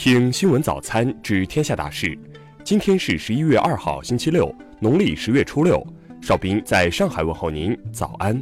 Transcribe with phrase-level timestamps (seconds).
[0.00, 2.16] 听新闻早餐知天下大事。
[2.62, 5.84] 今天是十一月二号，星期六，农历十月初六。
[6.22, 8.40] 邵兵在上海问候您，早安。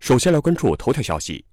[0.00, 1.44] 首先来关注头条消息：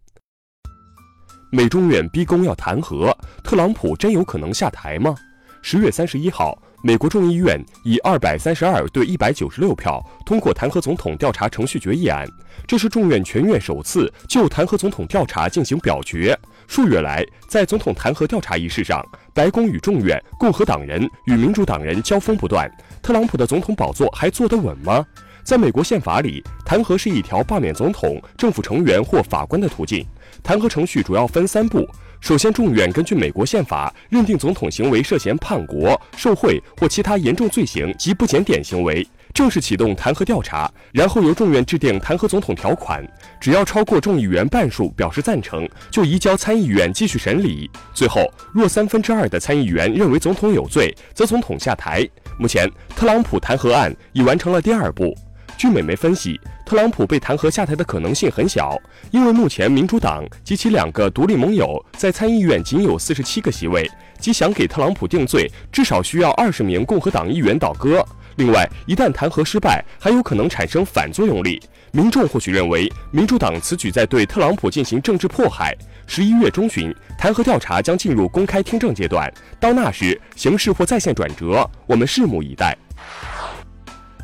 [1.52, 5.14] 美中院逼宫要弹劾特朗普，真有可能下台吗？
[5.62, 6.58] 十月三十一号。
[6.84, 12.28] 美国众议院以二百三十二对一百九十六票通过弹劾总统调查程序决议案，
[12.68, 16.36] 这是众院全院首次就弹劾总统调查进行表决。
[16.68, 22.68] 数月来，在总统弹劾调查仪式上，白宫与众院共和党人与民主党人交锋不断。
[23.04, 25.06] 特朗普的总统宝座还坐得稳吗？
[25.44, 30.04] 在美国宪法里，弹劾是一条罢免总统、政府成员或法官的途径。
[30.42, 31.88] 弹劾程序主要分三步。
[32.22, 40.72] 首先，众院根据美国宪法认定总统行为涉嫌叛国、受贿或其他严重罪行及不检点行为，正式启动弹劾调查。
[40.92, 43.04] 然后由众院制定弹劾总统条款，
[43.40, 47.68] 只要超过众议员半数表示赞成，就移交参议院继续审理。
[47.92, 52.08] 最后，若三分之二的参议员认为总统有罪，则总统下台。
[52.38, 55.18] 目前，特朗普弹劾案已完成了第二步。
[55.62, 58.76] 据美媒分析，特朗普被弹劾下台的可能性很小，
[59.12, 63.88] 因为目前民主党及其两个独立盟友在参议院仅有四十七个席位，
[64.20, 68.04] 即想给特朗普定罪，至少需要二十名共和党议员倒戈。
[68.38, 71.62] 另外，一旦弹劾失败，还有可能产生反作用力。
[71.92, 75.78] 民众或许认为，民主党此举在对特朗普进行政治迫害。
[76.08, 82.76] 十一月中旬，弹劾调查将进入公开听证阶段，到那时，形势或再现转折，我们拭目以待。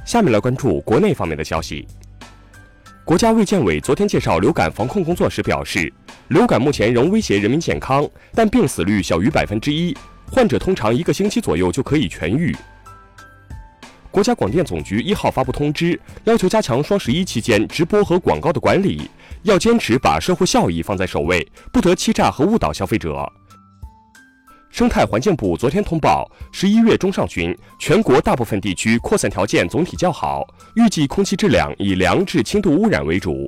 [0.07, 1.85] 下面来关注国内方面的消息。
[3.03, 5.91] 国家卫健委昨天介绍流感防控工作时表示，
[6.29, 9.93] 流感目前仍威胁人民健康，但病死率小于百分之一，
[10.31, 12.55] 患者通常一个星期左右就可以痊愈。
[14.09, 19.11] 国家广电总局一号发布通知，要求加强双十一期间直播和广告的管理，
[19.43, 23.29] 要坚持把社会效益放在首位，不得欺诈和误导消费者。
[24.69, 30.45] 生态环境部昨天通报，十一月中上旬，全国大部分地区扩散条件总体较好，
[30.75, 33.47] 预计空气质量以良至轻度污染为主。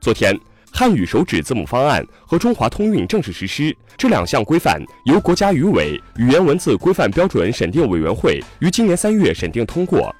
[0.00, 0.38] 昨天，
[0.72, 10.14] 汉语手指字母方案和中华通韵正式实施，这两项规范由国家语委语言文字规范标准审定委员会于今年三月审定通过。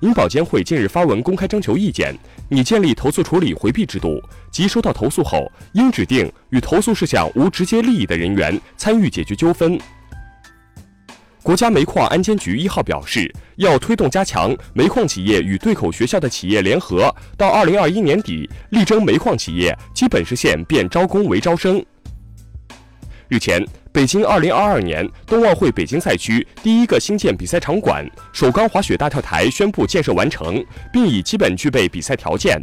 [0.00, 2.14] 银保监会近日发文公开征求意见，
[2.50, 9.78] 拟建立投诉处理回避制度，即收到投诉后，应指定与投诉事项无直接利益的人员参与解决纠纷。
[11.42, 21.82] 国家煤矿安监局一号表示，要推动加强煤矿企业与对口学校的企业联合，到二零二一年底，力争煤矿企业基本实现变招工为招生。
[23.28, 23.64] 日前。
[23.92, 32.62] 北京二零二二年冬奥会北京赛区第一个新建比赛场馆首钢滑雪大跳台宣布建设完成，并已基本具备比赛条件。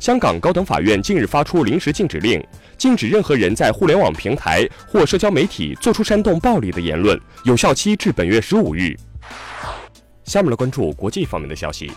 [0.00, 2.42] 香港高等法院近日发出临时禁止令，
[2.78, 8.96] 禁止任何人在互联网平台或社交媒体做出煽动暴力的言论，有效期至本月十五日。
[10.24, 11.92] 下面来关注国际方面的消息。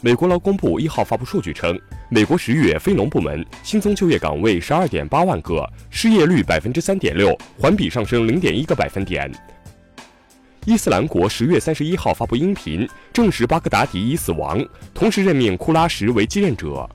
[0.00, 1.78] 美国劳工部一号发布数据称，
[2.12, 9.30] 美国十月非农部门新增就业岗位十二点八万个，失业率百分之三点六，环比上升零点一个百分点。
[10.64, 14.60] 伊斯兰国十月三十一号发布音频，证实巴格达迪已死亡，
[14.92, 16.88] 同时任命库拉什为继任者。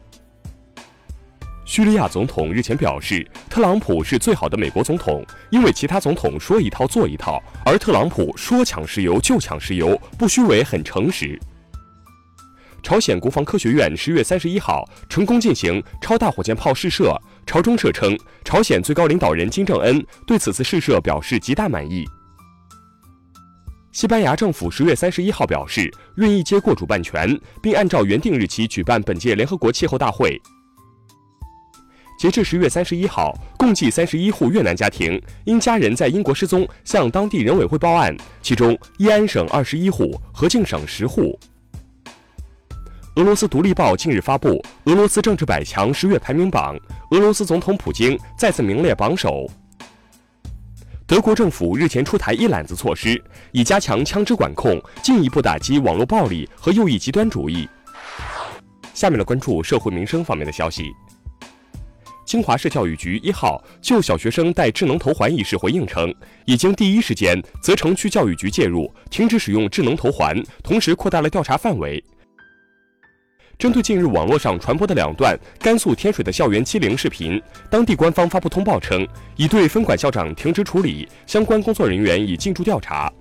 [1.63, 11.39] 叙利亚总统日前表示，特朗普是最好的美国总统，因为其他总统说一套做一套，而特朗普说抢石油就抢石油，不虚伪，很诚实。
[12.85, 17.19] 朝鲜国防科学院十月三十一号成功进行超大火箭炮试射。
[17.43, 22.05] 朝中社称，朝鲜最高领导人金正恩对此次试射表示极大满意。
[23.91, 30.39] 西班牙政府十月三十一号表示，愿意接过主办权，并按照原定日期举办本届联合国气候大会。
[32.19, 41.35] 截至十月三十一号，共计三十一户越南家庭因家人在英国失踪，向当地人委会报案，其中义安省二十一户，河静省十户。
[43.15, 46.77] 俄罗斯独立报近日发布俄罗斯政治百强十月排名榜，
[47.11, 49.49] 俄罗斯总统普京再次名列榜首。
[51.07, 53.21] 德国政府日前出台一揽子措施，
[53.53, 57.65] 以加强枪支管控，进一步打击网络暴力和右翼极端主义。
[58.93, 60.91] 下面来关注社会民生方面的消息。
[62.25, 66.13] 清华市教育局一号就小学生戴智能头环一事回应称，
[66.43, 72.03] 已经第一时间责成区教育局介入，停止使用智能头环，同时扩大了调查范围。
[73.57, 79.07] 针对近日网络上传播的两段甘肃天水的校园欺凌视频，当地官方发布通报称，
[79.37, 83.11] 已对分管校长停职处理，相关工作人员已进驻调查。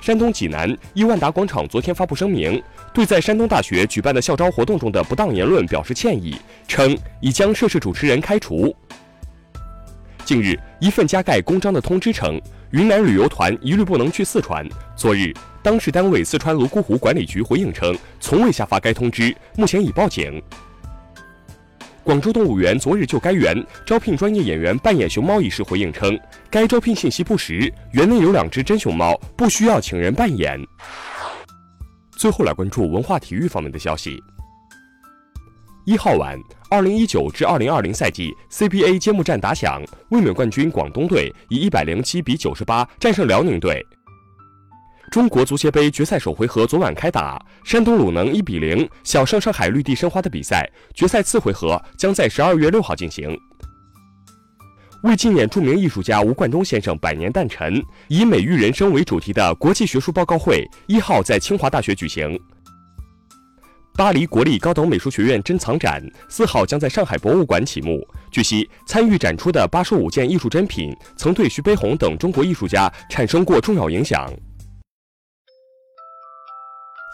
[0.00, 2.62] 山东济南伊万达广场昨天发布声明，
[2.94, 6.36] 对在山东大学举办的校招活动中的不当言论表示歉意，
[6.68, 8.74] 称已将涉事主持人开除。
[10.24, 12.40] 近日，一份加盖公章的通知称，
[12.70, 14.66] 云南旅游团一律不能去四川。
[14.94, 15.34] 昨日，
[15.68, 20.42] 当事单位四川泸沽湖管理局回应称，从未下发该通知，目前已报警。
[22.02, 23.54] 广州动物园昨日就该园
[23.84, 26.18] 招聘专业演员扮演熊猫一事回应称，
[26.48, 30.58] 该招聘信息不实，园内有两只真熊猫，不需要请人扮演。
[32.12, 34.18] 最后来关注文化体育方面的消息。
[35.84, 36.34] 一号晚，
[36.70, 43.86] 二零一九至二零二零赛季 CBA 揭幕战打响，卫冕冠军广东队以一百零七比九十八战胜辽宁队。
[45.10, 53.36] 中国足协杯决赛首回合昨晚开打，山东鲁能一比零小胜上海绿地申花的比赛，决赛次回合将在十二月六号进行。
[55.04, 62.38] 为纪念著名艺术家吴冠中先生百年诞辰，以“美育人生”为主题的国际学术报告会一号在清华大学举行。
[63.94, 68.06] 巴黎国立高等美术学院珍藏展四号将在上海博物馆启幕。
[68.30, 74.30] 据悉，参与展出的八十五件艺术珍品曾对徐悲鸿等中国艺术家产生过重要影响。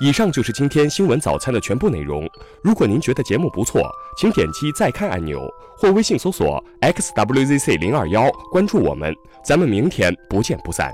[0.01, 2.29] 以上就是今天新闻早餐的全部内容。
[2.63, 5.49] 如果您觉得节目不错，请点击再看按钮
[5.79, 9.15] 或微信搜索 xwzc 零二幺关注我们。
[9.45, 10.93] 咱们明天不见不散。